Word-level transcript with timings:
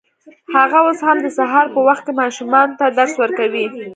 هغه 0.55 0.77
اوس 0.85 0.99
هم 1.07 1.17
د 1.21 1.27
سهار 1.37 1.65
په 1.75 1.79
وخت 1.87 2.03
کې 2.05 2.13
ماشومانو 2.21 2.77
ته 2.79 2.85
درس 2.97 3.13
ورکوي 3.21 3.65